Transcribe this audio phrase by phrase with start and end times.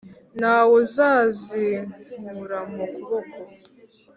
[0.39, 3.37] Nta wuzazinkura mu kuboko